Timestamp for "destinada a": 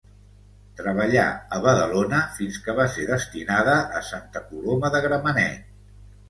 3.11-4.03